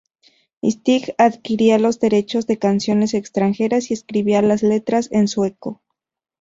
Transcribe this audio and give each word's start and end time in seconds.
Stig 0.63 1.13
adquiría 1.19 1.77
los 1.77 1.99
derechos 1.99 2.47
de 2.47 2.57
canciones 2.57 3.13
extranjeras 3.13 3.91
y 3.91 3.93
escribía 3.93 4.41
las 4.41 4.63
letras 4.63 5.07
en 5.11 5.27
sueco. 5.27 5.79